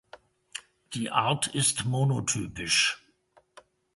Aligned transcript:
Die 0.95 1.11
Art 1.11 1.45
ist 1.53 1.85
monotypisch. 1.85 3.05